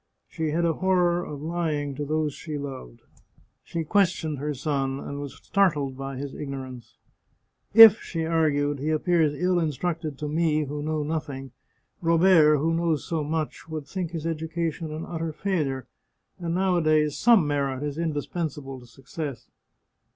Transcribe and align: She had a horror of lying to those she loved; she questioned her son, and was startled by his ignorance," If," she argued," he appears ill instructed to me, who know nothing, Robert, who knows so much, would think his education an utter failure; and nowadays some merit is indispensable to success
She 0.27 0.49
had 0.49 0.65
a 0.65 0.73
horror 0.73 1.23
of 1.23 1.43
lying 1.43 1.93
to 1.93 2.03
those 2.05 2.33
she 2.33 2.57
loved; 2.57 3.01
she 3.63 3.83
questioned 3.83 4.39
her 4.39 4.55
son, 4.55 4.99
and 4.99 5.19
was 5.19 5.35
startled 5.35 5.95
by 5.95 6.17
his 6.17 6.33
ignorance," 6.33 6.97
If," 7.75 8.01
she 8.01 8.25
argued," 8.25 8.79
he 8.79 8.89
appears 8.89 9.35
ill 9.35 9.59
instructed 9.59 10.17
to 10.17 10.27
me, 10.27 10.63
who 10.63 10.81
know 10.81 11.03
nothing, 11.03 11.51
Robert, 12.01 12.57
who 12.57 12.73
knows 12.73 13.05
so 13.05 13.23
much, 13.23 13.69
would 13.69 13.85
think 13.85 14.09
his 14.09 14.25
education 14.25 14.91
an 14.91 15.05
utter 15.05 15.31
failure; 15.31 15.85
and 16.39 16.55
nowadays 16.55 17.15
some 17.15 17.45
merit 17.45 17.83
is 17.83 17.99
indispensable 17.99 18.79
to 18.79 18.87
success 18.87 19.51